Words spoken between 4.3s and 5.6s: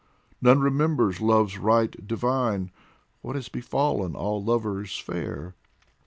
lovers fair